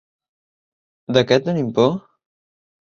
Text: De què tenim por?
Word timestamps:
De 1.19 1.25
què 1.33 1.39
tenim 1.51 1.71
por? 1.79 1.97